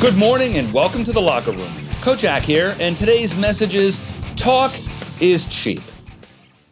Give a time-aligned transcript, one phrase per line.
[0.00, 1.72] Good morning and welcome to the locker room.
[2.02, 4.00] Coach Ack here, and today's message is
[4.36, 4.72] talk
[5.18, 5.82] is cheap.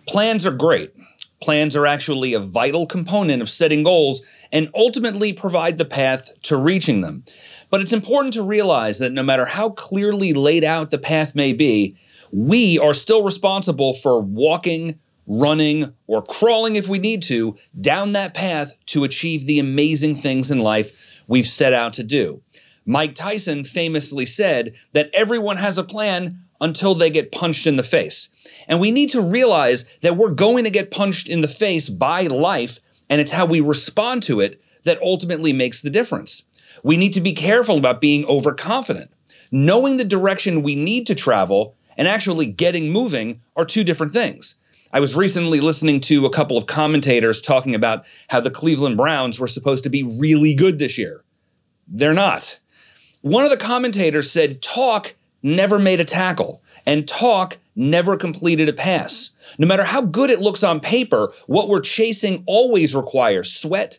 [0.07, 0.95] Plans are great.
[1.43, 6.57] Plans are actually a vital component of setting goals and ultimately provide the path to
[6.57, 7.25] reaching them.
[7.69, 11.53] But it's important to realize that no matter how clearly laid out the path may
[11.53, 11.97] be,
[12.31, 18.35] we are still responsible for walking, running, or crawling if we need to down that
[18.35, 20.93] path to achieve the amazing things in life
[21.27, 22.41] we've set out to do.
[22.87, 27.83] Mike Tyson famously said that everyone has a plan until they get punched in the
[27.83, 28.31] face.
[28.69, 32.23] And we need to realize that we're going to get punched in the face by
[32.23, 32.79] life,
[33.11, 36.45] and it's how we respond to it that ultimately makes the difference.
[36.83, 39.11] We need to be careful about being overconfident.
[39.51, 44.57] Knowing the direction we need to travel and actually getting moving are two different things.
[44.93, 49.41] I was recently listening to a couple of commentators talking about how the Cleveland Browns
[49.41, 51.25] were supposed to be really good this year.
[51.89, 52.61] They're not.
[53.23, 58.73] One of the commentators said talk never made a tackle and talk never completed a
[58.73, 59.31] pass.
[59.59, 63.99] No matter how good it looks on paper, what we're chasing always requires sweat,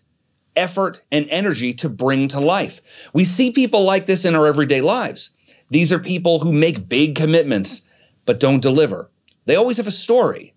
[0.55, 2.81] effort, and energy to bring to life.
[3.13, 5.31] We see people like this in our everyday lives.
[5.69, 7.83] These are people who make big commitments
[8.25, 9.09] but don't deliver.
[9.45, 10.53] They always have a story.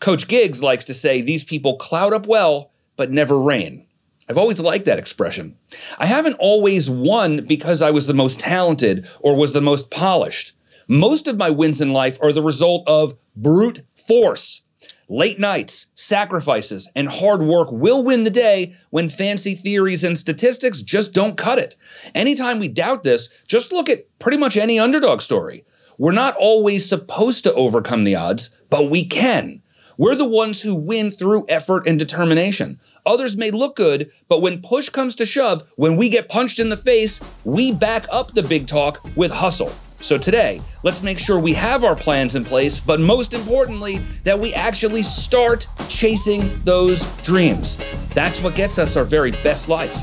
[0.00, 3.86] Coach Giggs likes to say these people cloud up well but never rain.
[4.32, 5.58] I've always liked that expression.
[5.98, 10.54] I haven't always won because I was the most talented or was the most polished.
[10.88, 14.62] Most of my wins in life are the result of brute force.
[15.10, 20.80] Late nights, sacrifices, and hard work will win the day when fancy theories and statistics
[20.80, 21.76] just don't cut it.
[22.14, 25.66] Anytime we doubt this, just look at pretty much any underdog story.
[25.98, 29.61] We're not always supposed to overcome the odds, but we can.
[30.02, 32.80] We're the ones who win through effort and determination.
[33.06, 36.70] Others may look good, but when push comes to shove, when we get punched in
[36.70, 39.68] the face, we back up the big talk with hustle.
[40.00, 44.36] So today, let's make sure we have our plans in place, but most importantly, that
[44.36, 47.78] we actually start chasing those dreams.
[48.12, 49.94] That's what gets us our very best life.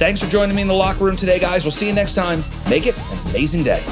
[0.00, 1.62] Thanks for joining me in the locker room today, guys.
[1.62, 2.42] We'll see you next time.
[2.68, 3.84] Make it an amazing day.